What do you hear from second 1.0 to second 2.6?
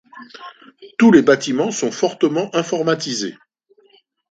les bâtiments sont fortement